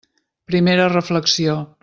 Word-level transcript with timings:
Primera 0.51 0.89
reflexió. 0.95 1.63